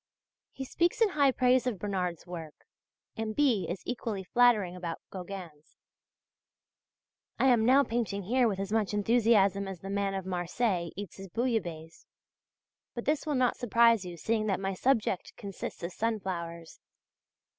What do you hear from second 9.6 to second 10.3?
as the man of